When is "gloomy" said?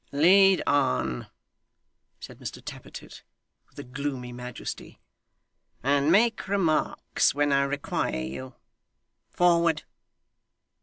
3.83-4.33